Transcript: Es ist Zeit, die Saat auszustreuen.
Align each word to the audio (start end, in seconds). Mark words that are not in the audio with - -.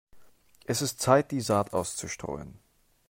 Es 0.65 0.81
ist 0.81 0.99
Zeit, 0.99 1.29
die 1.29 1.41
Saat 1.41 1.73
auszustreuen. 1.73 2.57